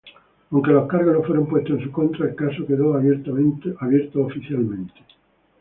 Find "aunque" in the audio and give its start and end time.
0.49-0.71